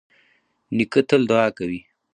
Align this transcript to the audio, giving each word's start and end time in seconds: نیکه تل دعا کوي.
نیکه 0.75 1.01
تل 1.09 1.21
دعا 1.29 1.47
کوي. 1.57 1.79